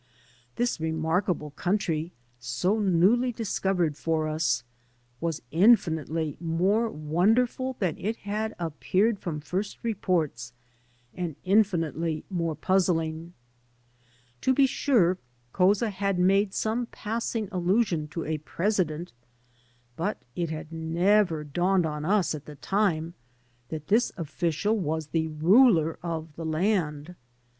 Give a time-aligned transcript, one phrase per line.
[0.55, 4.63] This remarkable country, so newly discovered for us,
[5.19, 10.53] was infinitely more wonderful than it had appeared from first reports,
[11.13, 13.33] and infinitely more puzzling.
[14.41, 15.19] To be sure,
[15.53, 19.13] Couza had made some passing allusion to a President,
[19.95, 23.13] but it had never dawned on us at the time
[23.69, 27.13] that this official was the ruler of the land.